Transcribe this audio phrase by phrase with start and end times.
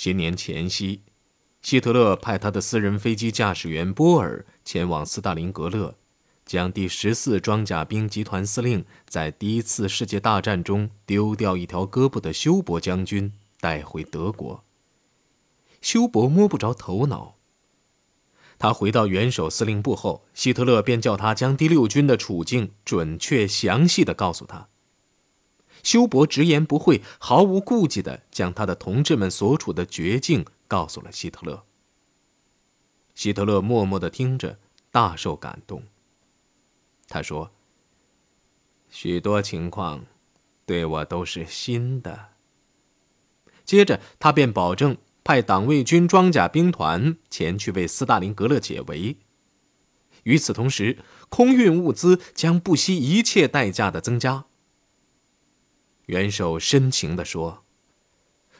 [0.00, 1.02] 新年前夕，
[1.60, 5.94] 希特勒派他的私人飞机驾驶员波尔前往斯大林格勒，
[6.46, 14.64] 将第十四装甲兵集团司令在第一次世界大战中丢掉一条胳膊的休伯将军带回德国。
[15.82, 17.34] 休伯摸不着头脑。
[18.58, 24.68] 他回到元首司令部后，希特勒便叫他将第六军的处境准确详细的告诉他。
[25.82, 31.64] 休伯直言不讳、毫无顾忌的将他的同志们所处的绝境告诉了希特勒。
[33.14, 34.58] 希特勒默默的听着，
[34.90, 35.82] 大受感动。
[37.08, 37.50] 他说
[38.90, 40.04] ：“许多情况，
[40.64, 42.28] 对我都是新的。”
[43.64, 44.96] 接着，他便保证。
[45.22, 49.18] 派党卫军装甲兵团前去为斯大林格勒解围。
[50.24, 54.46] 与此同时，空运物资将不惜一切代价的增加。
[56.10, 57.62] 元首深情地说：“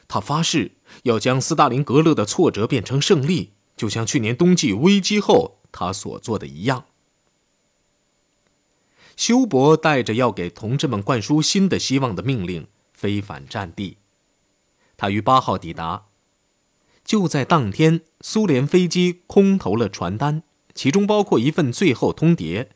[0.07, 0.71] 他发誓
[1.03, 6.85] 要将斯大林格勒的挫折变成胜利，就像去年冬季危机后他所做的一样。”
[9.17, 13.97] 休伯带着要给同志们灌输新的希望的命令飞返战地。
[14.95, 16.05] 他于八号抵达。
[17.03, 20.43] 就在当天，苏联飞机空投了传单，
[20.73, 22.67] 其中包括一份最后通牒：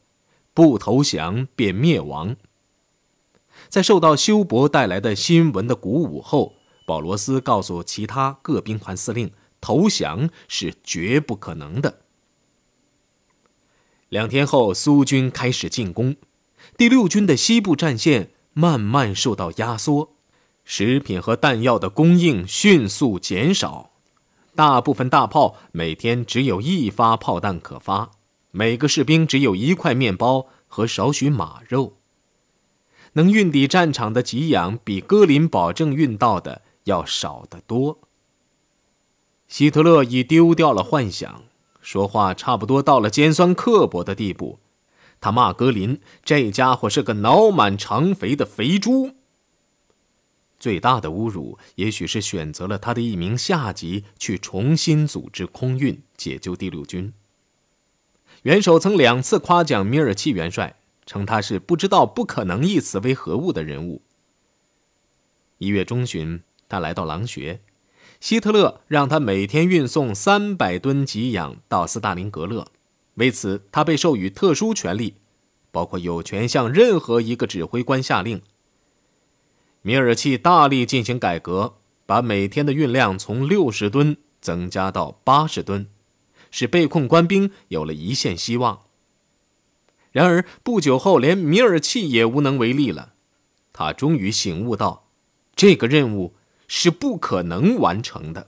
[0.54, 2.36] 不投降便灭亡。
[3.70, 6.54] 在受到休伯带来的新闻的鼓舞后，
[6.86, 12.02] 保罗斯告诉其他各兵团司令，投降是绝不可能的。
[14.10, 16.16] 两天后，苏军开始进攻，
[16.78, 20.14] 第六军的西部战线慢慢受到压缩，
[20.64, 23.92] 食品和弹药的供应迅速减少。
[24.56, 28.12] 大部分大炮每天只有一发炮弹可发，
[28.52, 31.98] 每个士兵只有一块面包和少许马肉。
[33.16, 38.00] 能运抵战场的给养比戈林保证运到的要少得多。
[39.48, 41.44] 希特勒已丢掉了幻想，
[41.82, 44.60] 说话差不多到了尖酸刻薄的地步。
[45.22, 49.12] 他骂格林：“这家伙是个脑满肠肥的肥猪。”
[50.60, 57.14] 最大的侮辱，也许是选择了他的一名下级去重新组织空运，解救第六军。
[58.44, 60.76] 元首曾两次夸奖米尔契元帅，
[61.06, 64.02] 称他是不知道“不可能”一词为何物的人物。
[65.58, 67.62] 一月中旬，他来到狼穴，
[68.20, 72.68] 希特勒让他每天运送三百吨给养到斯大林格勒，
[73.16, 75.16] 为此他被授予特殊权利，
[75.72, 78.42] 包括有权向任何一个指挥官下令。
[79.82, 81.76] 米尔契大力进行改革，
[82.08, 85.88] 把每天的运量从六十吨增加到八十吨，
[86.50, 88.82] 使被困官兵有了一线希望。
[90.16, 93.16] 然而不久后，连米尔契也无能为力了。
[93.74, 95.10] 他终于醒悟到，
[95.58, 96.36] 这个任务
[96.70, 98.48] 是不可能完成的。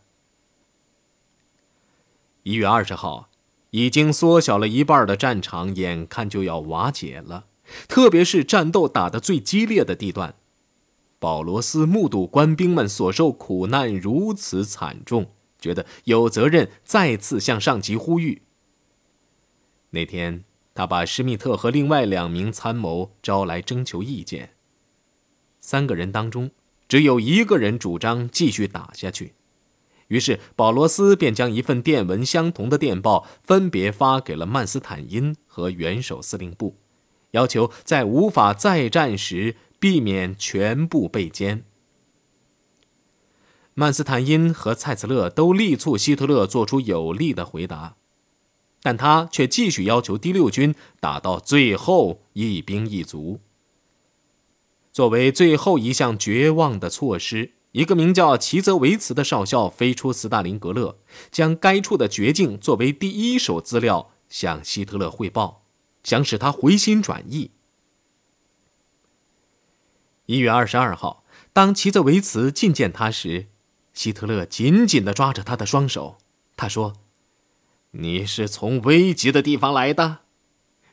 [2.44, 3.28] 一月二十号，
[3.72, 7.48] 已经缩小了一半的战场眼看就要瓦解了，
[7.90, 10.36] 特别是战斗打得最激烈的地段。
[11.20, 18.44] 保罗斯目睹官兵们所受苦难如此惨重，觉得有责任再次向上级呼吁。
[19.90, 20.46] 那天，
[20.78, 24.52] 他把施密特和另外两名参谋招来征求意见。
[25.60, 26.52] 三个人当中，
[26.88, 29.34] 只有一个人主张继续打下去，
[30.10, 36.76] 于是保罗斯便将一份电文相同的电报分别发给了曼斯坦因和元首司令部，
[37.32, 39.56] 要求在无法再战时。
[39.80, 41.62] 避免全部被歼。
[43.76, 47.96] 曼斯坦因和蔡茨勒都力促希特勒做出有力的回答，
[48.88, 53.42] 但他却继续要求第六军打到最后一兵一卒。
[54.94, 60.98] 作为最后一项绝望的措施，一个名叫齐泽维茨的少校飞出斯大林格勒，
[61.30, 65.64] 将该处的绝境作为第一手资料向希特勒汇报，
[66.02, 67.52] 想使他回心转意。
[70.28, 73.48] 一月二十二号，当齐泽维茨觐见他时，
[73.94, 76.20] 希特勒紧紧地抓着他的双手。
[76.56, 76.94] 他说
[78.00, 80.20] ：“你是从危急的地方来的。”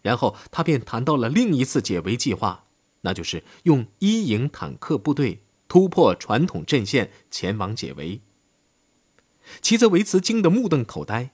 [0.03, 2.65] 然后他便谈到了另一次解围计划，
[3.03, 8.21] 那就是用一营坦克部队突破传统阵线前往解围。
[9.63, 11.33] 齐泽维茨惊得目瞪口呆，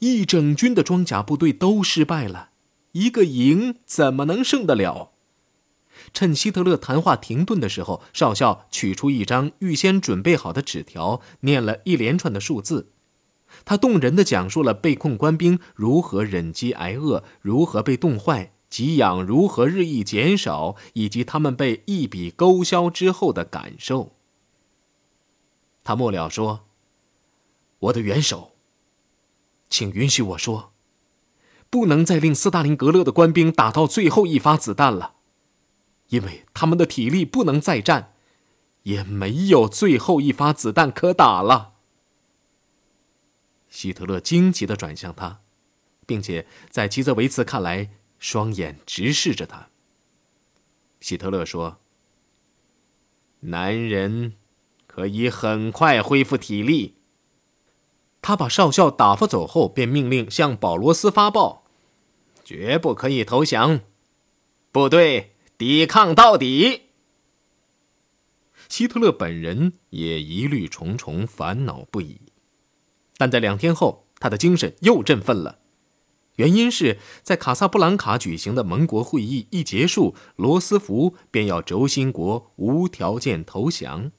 [0.00, 2.50] 一整军的装甲部队都失败了，
[2.92, 5.12] 一个营怎么能胜得了？
[6.14, 12.91] 趁希特勒谈话停顿的时候，少校取出一张预先准备好的纸条，念了一连串的数字。
[13.64, 24.12] 他动人的讲述了被困官兵如何忍饥挨饿，如何被冻坏，给养如何日益减少，以及他们被一笔勾销之后的感受。
[25.84, 26.60] 他末了说
[27.80, 28.52] ：“我的元首，
[29.68, 30.72] 请允许我说，
[31.68, 35.14] 不能再令斯大林格勒的官兵打到最后一发子弹了，
[36.08, 38.14] 因为他们的体力不能再战，
[38.84, 41.71] 也没有最后一发子弹可打了。
[43.72, 45.40] 希特勒惊奇的转向他，
[46.04, 47.88] 并且在吉泽维茨看来，
[48.18, 49.70] 双眼直视着他。
[51.00, 51.80] 希特勒说
[53.40, 54.34] ：“男人
[54.86, 56.96] 可以很快恢复体力。”
[58.20, 61.64] 他把少校打发走后，便命令向保罗斯发报
[62.44, 63.80] ：“绝不可以投降，
[64.70, 66.82] 部队抵抗到底。”
[68.68, 72.20] 希特勒本人也疑虑重重，烦恼不已。
[73.22, 75.60] 但在两天后，他的精神又振奋了。
[76.34, 84.10] 原因是在卡萨布兰卡举行的盟国会议一结束，罗斯福便要轴心国无条件投降。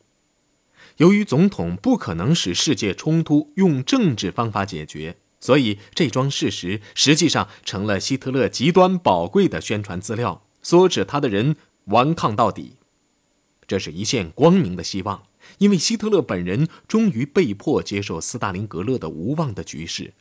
[0.96, 11.58] 由于总统不可能使世界冲突用政治方法解决，所以这桩事实实际上成了希特勒极端宝贵的宣传资料，唆使他的人
[11.88, 12.78] 顽抗到底。
[13.68, 15.24] 这是一线光明的希望，
[15.64, 20.14] 因为希特勒本人终于被迫接受斯大林格勒的无望的局势。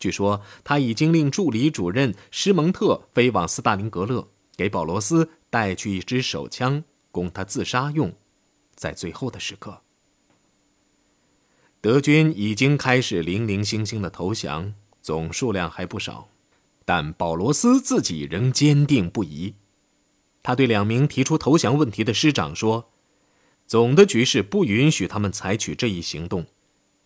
[0.00, 4.26] 据说他已经令助理主任施蒙特飞往斯大林格勒，
[4.56, 6.82] 给保罗斯带去一支手枪，
[7.12, 8.12] 供他自杀用。
[8.74, 9.82] 在最后的时刻。
[11.80, 16.28] 德军已经开始零零星星的投降，总数量还不少，
[16.84, 19.54] 但保罗斯自己仍坚定不移。
[20.42, 22.90] 他对两名提出投降问题的师长说
[23.70, 26.46] ：“总的局势不允许他们采取这一行动，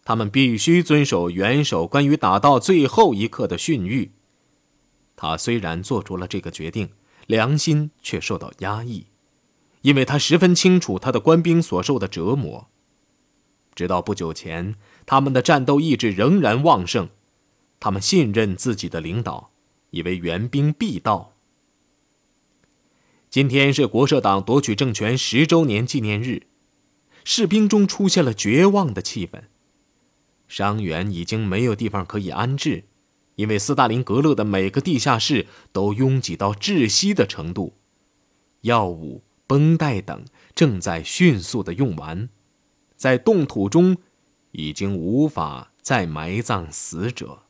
[0.03, 4.09] 他们必须遵守元首关于打到最后一刻的训谕。”
[5.15, 6.89] 他虽然做出了这个决定，
[7.27, 9.05] 良心却受到压抑，
[9.83, 12.69] 因为他十分清楚他的官兵所受的折磨。
[13.75, 14.75] 直到不久前，
[15.05, 17.11] 他们的战斗意志仍然旺盛，
[17.79, 19.51] 他们信任自己的领导，
[19.91, 21.35] 以为援兵必到。
[23.29, 26.47] 今天是国社党夺取政权十周年纪念日，
[27.25, 29.45] 士兵中出现了绝望的气氛，
[30.47, 32.85] 伤员已经没有地方可以安置，
[33.37, 37.75] 因为斯大林格勒的每个地下室都拥挤到窒息的程度，
[38.61, 40.25] 药物、绷带等
[40.55, 42.29] 正在迅速的用完。
[42.97, 43.97] 在冻土中，
[44.53, 47.41] 已经无法再埋葬死者。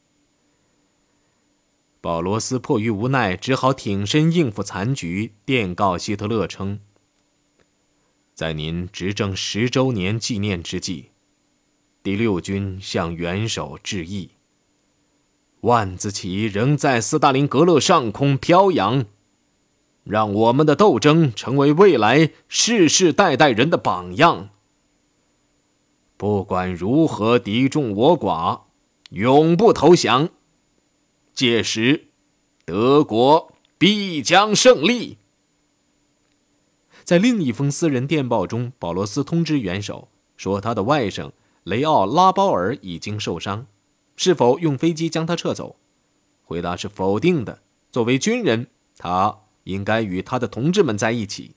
[2.00, 6.81] 保罗斯迫于无奈，只好挺身应付残局，电告希特勒称
[8.35, 11.11] ：“在您执政十周年纪念之际，
[12.03, 14.31] 第六军向元首致意。
[15.61, 19.07] 万字旗仍在斯大林格勒上空飘扬，
[20.03, 24.51] 让我们的斗争成为未来世世代代人的榜样。”
[26.19, 28.63] 不管如何敌众我寡，
[29.11, 30.31] 永不投降。
[31.33, 32.09] 届时，
[32.65, 35.19] 德国必将胜利。
[37.05, 41.31] 在另一封私人电报中，保罗斯通知元首说，他的外甥
[41.62, 43.67] 雷奥拉包尔已经受伤，
[44.17, 45.77] 是否用飞机将他撤走？
[46.43, 47.61] 回答是否定的。
[47.93, 48.67] 作为军人，
[48.97, 51.55] 他应该与他的同志们在一起，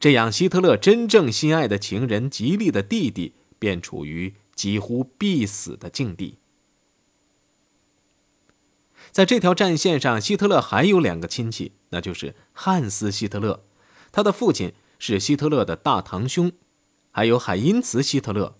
[0.00, 3.34] 这样希特勒真正心爱的情人吉利的弟弟。
[3.62, 6.38] 便处于几乎必死的境地。
[9.12, 13.62] 在这条战线上，希特勒还有两个亲戚，那就是汉斯·希特勒，
[14.12, 16.50] 他的父亲是希特勒的大堂兄；
[17.10, 18.56] 还有海因茨·希特勒，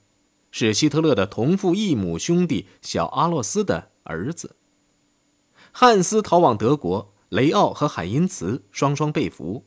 [0.51, 4.57] 是希特勒的同父异母兄弟小阿洛斯的儿子。
[5.71, 9.67] 汉斯逃往德国，雷奥和海因茨双双被俘。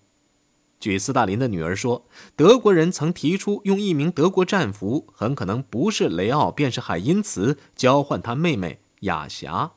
[0.80, 9.72] 据斯大林的女儿说，德国人曾提出用一名德国战俘，很可能不是雷奥便是海因茨，交换他妹妹雅霞。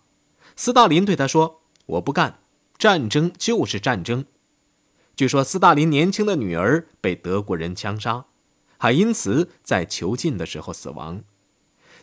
[0.57, 2.41] 斯大林对他说：“我不干，
[2.77, 4.27] 战争就是战争。”
[5.19, 8.27] 据说斯大林年轻的女儿被德国人枪杀，
[8.77, 11.25] 海因茨在囚禁的时候死亡。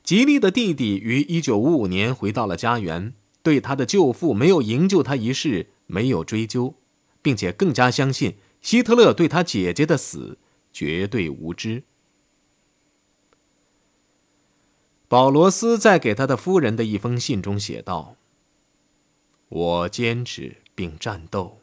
[0.04, 6.76] 吉利的弟弟于1955年回到了家园，对他的舅父没有营救他一事没有追究，
[7.22, 8.36] 并且更加相信。
[8.62, 10.38] 希特勒对他姐姐的死
[10.74, 11.84] 绝对无知。
[15.08, 18.18] 保罗斯在给他的夫人的一封信中写道
[19.48, 21.62] ：“我坚持并战斗，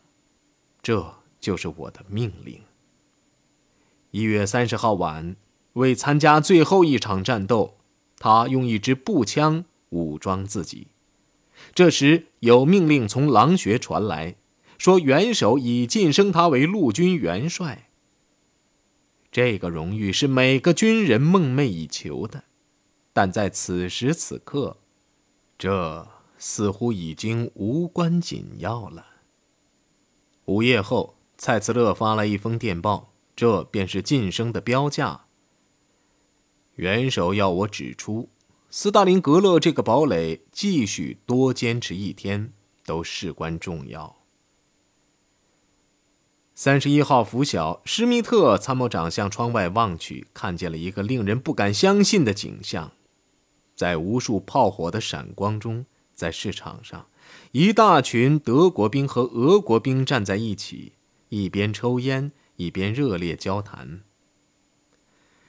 [0.80, 2.62] 这就是我的命令。”
[4.12, 5.36] 一月三十号晚，
[5.74, 7.74] 为参加最后一场战斗，
[8.16, 10.86] 他用一支步枪武装自己。
[11.74, 14.36] 这时，有命令从狼穴传来。
[14.78, 17.88] 说元首已晋升他为陆军元帅。
[19.30, 22.42] 这个荣誉是每个军人梦寐以求的，
[23.12, 24.78] 但在此时此刻，
[25.56, 29.06] 这似乎已经无关紧要了。
[30.46, 35.22] 午夜后，蔡茨勒发来一封电报，这便是晋升的标价。
[36.76, 38.28] 元首要我指出，
[38.70, 42.52] 斯大林格勒这个堡垒继续多坚持一天，
[42.86, 44.18] 都事关重要。
[46.54, 52.92] 三十一号拂晓，施密特参谋长向窗外望去，看见了一个令人不敢相信的景象：
[53.74, 57.08] 在无数炮火的闪光中，在市场上，
[57.50, 60.92] 一大群德国兵和俄国兵站在一起，
[61.34, 64.02] 一边抽烟，一边热烈交谈。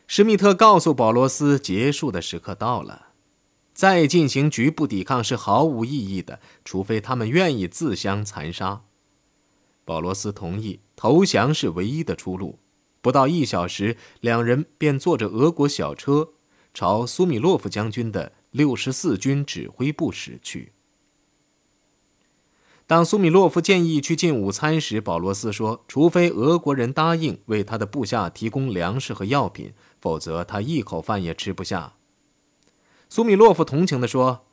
[0.07, 3.07] 施密特告诉保罗斯，结束的时刻到了，
[3.73, 8.83] 再进行局部抵抗是毫无意义的，除非他们愿意自相残杀。
[9.83, 12.59] 保罗斯同意投降是唯一的出路。
[13.01, 16.29] 不到一小时，两人便坐着俄国小车
[16.73, 20.71] 朝苏米洛夫将军的六十四军指挥部驶去。
[22.93, 31.93] 当苏米洛夫建议去进午餐时，保罗斯说：“除非俄国人答应为他的部下提供粮食和药品，否则他一口饭也吃不下。”
[33.09, 34.45] 苏米洛夫同情地说：“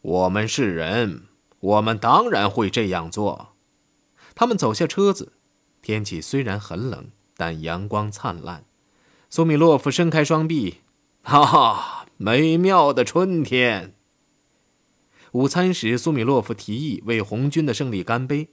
[0.00, 1.24] 我们是人，
[1.58, 3.48] 我们当然会这样做。”
[4.36, 5.32] 他们走下车子，
[5.82, 8.64] 天气虽然很冷，但阳光灿烂。
[9.28, 10.82] 苏米洛夫伸开双臂，
[11.24, 13.95] 哈哈，美妙的春天。
[15.36, 18.48] 午餐时，苏米洛夫提议为红军的胜利干杯。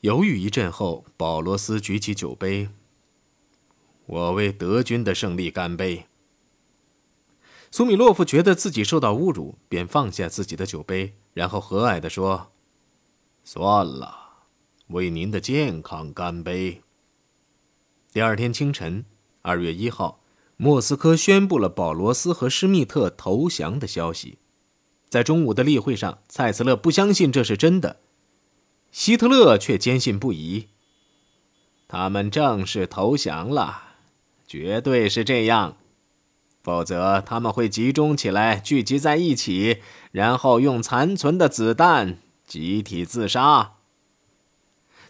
[0.00, 2.70] 犹豫一阵后，保罗斯举起酒杯
[4.06, 6.06] ：“我为德军的胜利干杯。”
[7.70, 12.52] 苏米洛夫觉得自己受到侮辱，便放下自己的酒杯，然后和蔼地说
[13.44, 14.46] ：“算了。”
[14.88, 16.80] 为您的健康干杯。
[18.10, 19.04] 第二天清晨，
[19.42, 20.22] 二月一号，
[20.56, 24.38] 莫斯科宣布了保罗斯和施密特投降的消息。
[25.08, 28.00] 在中午的例会上，蔡斯勒不相信这是真的，
[28.92, 30.68] 希特勒却坚信不疑。
[31.86, 33.94] 他们正式投降了，
[34.46, 35.76] 绝对是这样，
[36.62, 39.78] 否则他们会集中起来，聚集在一起，
[40.12, 43.76] 然后用残存的子弹集体自杀。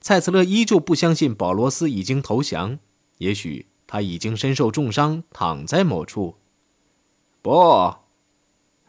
[0.01, 2.79] 蔡斯勒依旧不相信保罗斯已经投降，
[3.19, 6.37] 也许他已经身受重伤，躺在某处。
[7.43, 7.97] 不，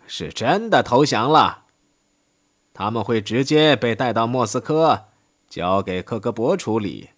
[0.10, 1.66] 是真的投降了。
[2.74, 5.06] 他们会直接被带到莫斯科，
[5.48, 7.12] 交给克格勃处理。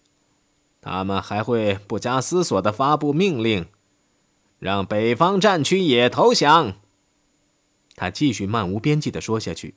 [0.82, 3.68] 他们还会不加思索地发布命令，
[4.60, 6.74] 让北方战区也投降。
[7.96, 9.76] 他继续漫无边际地说下去。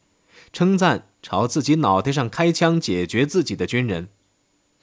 [0.52, 4.08] 称赞朝自己脑袋上开枪解决自己的军人，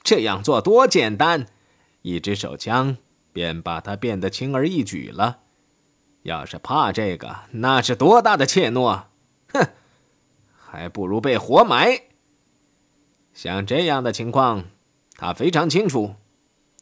[0.02, 1.46] 这样做多简单，
[2.02, 2.96] 一支手枪
[3.32, 5.40] 便把他变得轻而易举了。
[6.22, 9.04] 要是怕这个，那是多大的怯懦！
[9.52, 9.68] 哼，
[10.56, 12.02] 还不如被活埋。
[13.34, 14.64] 像这样的情况，
[15.16, 16.14] 他非常清楚，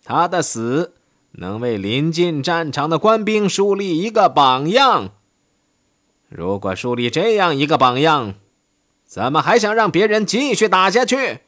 [0.05, 0.95] 他的死
[1.33, 5.13] 能为临近战场的官兵树立一个榜样。
[6.29, 8.35] 如果树立这样一个榜样，
[9.05, 11.41] 怎么还想让别人继续打下去？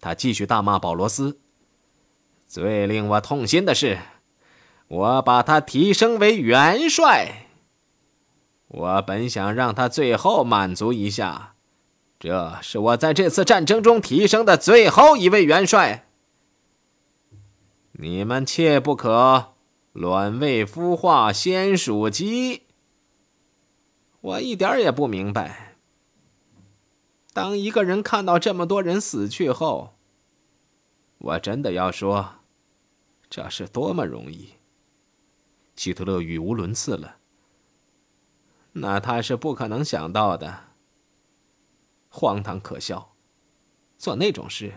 [0.00, 1.38] 他继续大骂保罗斯。
[2.46, 3.98] 最令我痛心的是，
[4.90, 7.46] 我把他提升为元帅。
[8.66, 11.54] 我本想让他最后满足一下，
[12.18, 16.08] 这是我在这次战争中提升的最后一位元帅。
[17.92, 19.52] 你们切不可
[19.92, 22.62] 卵未孵化先属鸡。
[24.20, 25.76] 我一点也不明白。
[27.32, 29.94] 当一个人看到这么多人死去后，
[31.18, 32.40] 我真的要说，
[33.28, 34.54] 这是多么容易。
[35.80, 37.16] 希特勒语无伦次了。
[38.72, 40.64] 那他是不可能想到的。
[42.10, 43.14] 荒唐可笑，
[43.96, 44.74] 做那种事。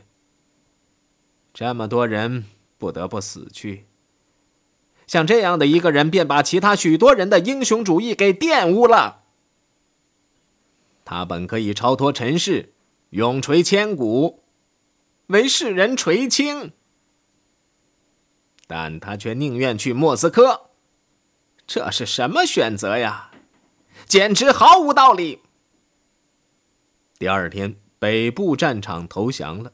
[1.54, 2.46] 这么多人
[2.78, 3.86] 不得不死去。
[5.06, 9.24] 像这样的一个人，便把其他许多人的英雄主义给玷污了。
[11.04, 12.74] 他本可以超脱尘世，
[13.10, 14.42] 永垂千古，
[15.28, 16.72] 为世人垂青，
[18.68, 20.70] 但他却宁愿去莫斯科，
[21.66, 23.32] 这是什么选择呀？
[24.06, 25.40] 简直毫无道理。
[27.18, 29.72] 第二天，北部战场投降了，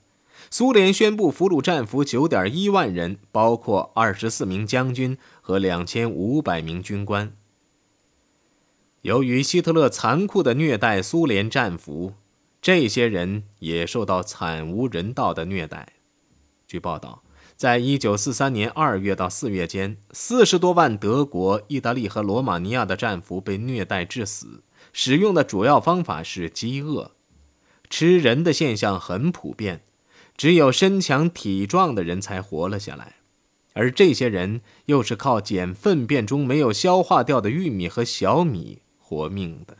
[0.51, 7.35] 苏联宣布俘虏战俘九点一万人，包括二十四名将军和两千五百名军官。
[9.01, 12.13] 由于希特勒残酷的虐待苏联战俘，
[12.61, 15.93] 这些人也受到惨无人道的虐待。
[16.67, 17.23] 据报道，
[17.59, 24.63] 在一九四三年二月到四月间，四十多万德国、意大利和罗马尼亚的战俘被虐待致死，
[24.93, 27.11] 使用的主要方法是饥饿，
[27.89, 29.81] 吃人的现象很普遍，
[30.37, 33.15] 只有身强体壮的人才活了下来，
[33.73, 39.75] 而这些人又是靠捡粪便中没有消化掉的玉米和小米活命的。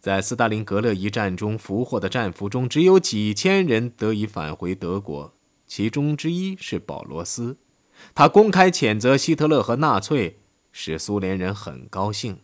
[0.00, 5.34] 在斯大林格勒一战中俘获的战俘中，只有几千人得以返回德国。
[5.68, 7.58] 其中之一是保罗斯，
[8.14, 10.40] 他公开谴责希特勒和纳粹，
[10.72, 12.38] 使苏联人很高兴。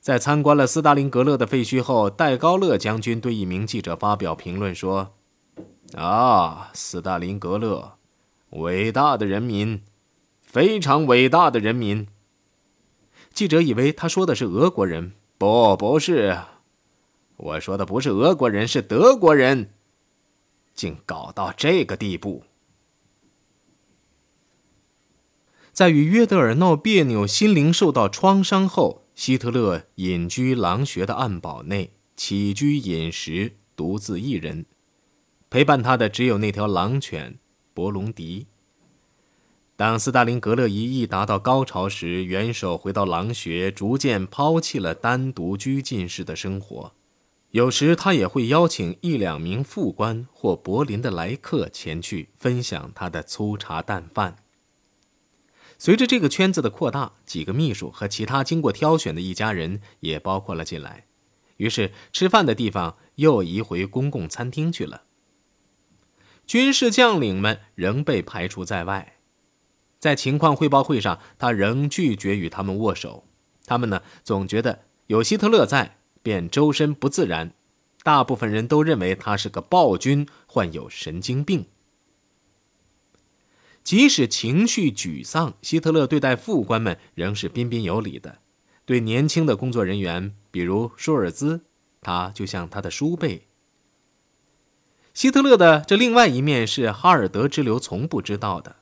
[0.00, 5.14] 在参观了斯大林格勒的废墟后，戴高乐将军对一名记者发表评论说
[5.94, 7.94] ：“啊，斯大林格勒，
[8.50, 9.82] 伟大的人民，
[10.40, 12.06] 非常伟大的人民。”
[13.32, 16.38] 记者以为他说的是俄国人，不，不是，
[17.36, 19.70] 我说的不是俄国人，是德国人。
[20.74, 22.44] 竟搞到这个地步！
[25.72, 34.66] 在与约德尔闹别扭、心灵受到创伤后，希特勒隐居狼穴的暗堡内，起居饮食独自一人，
[35.48, 37.38] 陪伴他的只有那条狼犬
[37.72, 38.46] 博隆迪。
[39.74, 46.92] 当斯大林格勒一役达到高潮时，元首回到狼穴，逐渐抛弃了单独拘禁式的生活。
[47.52, 54.38] 有时他也会邀请一两名副官或柏林的来客前去分享他的粗茶淡饭。
[55.76, 61.04] 随着这个圈子的扩大，几个秘书和其他经过挑选的一家人也包括了进来，
[61.58, 65.02] 于是吃饭的地方又移回公共餐厅去了。
[66.46, 69.18] 军事将领们仍被排除在外，
[69.98, 73.26] 在情况汇报会上，他仍拒绝与他们握手。
[73.66, 75.98] 他们呢，总觉得有希特勒在。
[76.22, 77.52] 便周身不自然，
[78.02, 81.66] 大部分人都认为他是个暴君，患有神经病。
[83.82, 88.36] 即使情绪沮丧，希特勒对待副官们仍是彬彬有礼的；
[88.84, 91.62] 对年轻的工作人员，比如舒尔兹，
[92.00, 93.48] 他就像他的叔辈。
[95.12, 98.76] 希特勒的这另外一面是哈尔德之流从不知道的。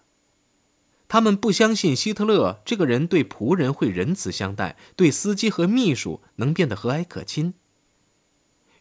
[1.10, 7.54] 他们不相信希特勒这个人对仆人会仁慈相待，对司机和秘书能变得和蔼可亲。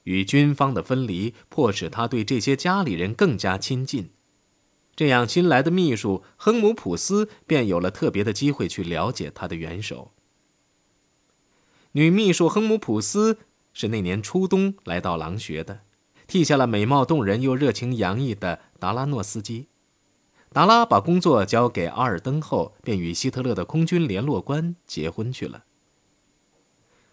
[0.04, 4.12] 与军方的分离迫使他对这些家里人更加亲近，
[4.96, 10.12] 这样新来的秘书亨姆普斯便有了特别的机会去了解他的元首。
[11.94, 13.40] 女秘书亨姆普斯
[13.74, 15.80] 是那年初冬来到狼穴的，
[16.28, 19.66] 替下了美貌动人又热情洋溢的达拉诺斯基。
[20.52, 25.64] 达拉把工作交给阿尔登后，便与希特勒的空军联络官结婚去了。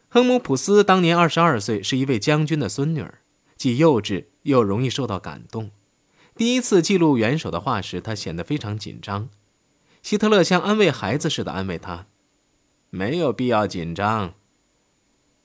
[0.09, 3.21] 亨姆普斯当年二十二岁，是一位将军的孙女儿，
[3.57, 5.71] 既幼稚又容易受到感动。
[6.35, 9.29] 第一次记录元首的话时，她显得非常紧张。
[10.03, 12.07] 希特勒像安慰孩子似的安慰她
[12.89, 14.35] ：“没有必要紧张。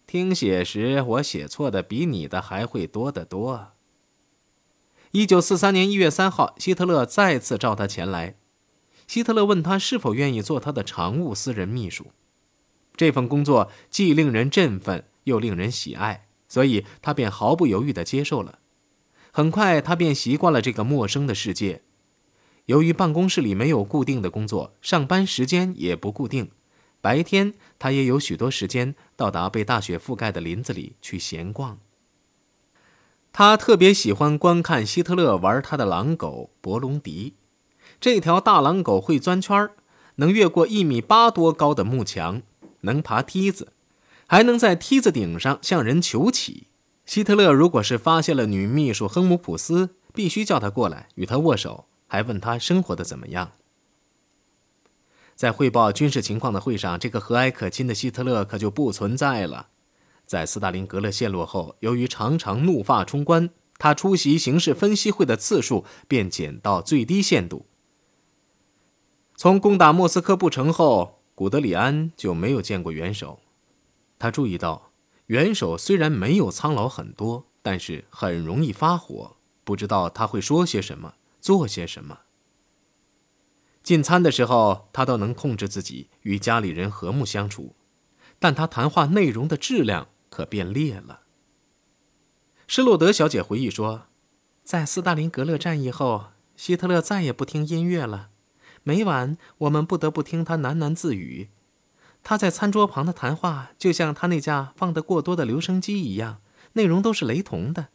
[0.05, 3.70] 听写时，我写错的比你的还会多得多。”
[5.11, 8.35] 一九四三年一月三号，希特勒再次召他前来。
[9.07, 12.07] 希特勒问他是否愿意做他的常务私人秘书。
[12.95, 18.59] 这份工作既令人振奋，又令人喜爱，所以他便毫不犹豫地接受了。
[19.33, 21.81] 很快，他便习惯了这个陌生的世界。
[22.67, 26.51] 由于办公室里没有固定的工作，上班时间也不固定，
[27.01, 31.79] 白天他也有许多时间到达被大雪覆盖的林子里去闲逛。
[33.33, 37.35] 他特别喜欢观看希特勒玩他的狼狗博隆迪。
[37.99, 39.69] 这条大狼狗会钻圈
[40.15, 42.41] 能越过一米八多高的幕墙，
[42.81, 43.69] 能爬梯子，
[44.27, 46.67] 还能在梯子顶上向人求乞。
[47.05, 53.51] 希特勒如果是发现了女秘书亨姆普斯，必须叫她过来与她握手，还问她生活的怎么样。
[55.35, 59.69] 在汇报军事情况的会上，这个和蔼可亲的希特勒可就不存在了。
[60.31, 67.65] 在斯大林格勒陷落后，由于常常怒发冲冠，他出席形势分析会的次数便减到最低限度。
[69.35, 73.41] 从攻打莫斯科不成后，古德里安就没有见过元首。
[74.17, 74.93] 他注意到，
[75.25, 82.19] 元首虽然没有苍老很多，但是很容易发火，不知道他会说些什么，做些什么。
[83.83, 87.75] 进餐的时候，他倒能控制自己，与家里人和睦相处，
[88.39, 90.07] 但他谈话内容的质量。
[90.31, 91.21] 可变裂了。
[92.65, 94.07] 施洛德小姐回忆说，
[94.63, 98.29] 在斯大林格勒战役后，希特勒再也不听音乐了。
[98.83, 101.49] 每晚我们不得不听他喃喃自语。
[102.23, 106.41] 他在餐桌旁的谈话，就像他那架放得过多的留声机一样，
[106.73, 107.89] 内容都是雷同的。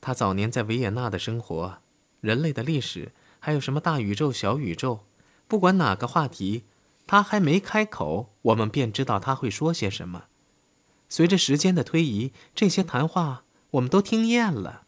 [0.00, 1.78] 他早年在维也纳的生活，
[2.20, 5.06] 人类的历史，还有什么大宇宙、小宇宙，
[5.48, 6.64] 不管哪个话题，
[7.06, 10.24] 他还没开口，我们便知道他会说些什么。
[11.08, 14.82] 随着时间的推移，这些谈话我们都听厌了。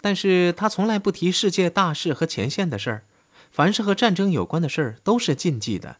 [0.00, 3.04] 但是他从来不提世界大事和前线的事儿，
[3.50, 5.96] 凡是和战争有关的事儿都是禁忌的。